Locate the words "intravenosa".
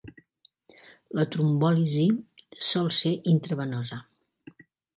3.35-4.05